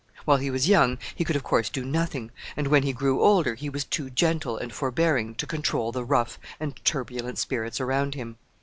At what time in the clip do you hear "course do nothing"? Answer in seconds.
1.43-2.31